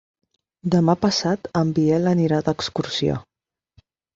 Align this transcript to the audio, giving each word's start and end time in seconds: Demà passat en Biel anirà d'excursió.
Demà 0.75 0.95
passat 1.03 1.45
en 1.61 1.75
Biel 1.81 2.11
anirà 2.15 2.41
d'excursió. 2.49 3.21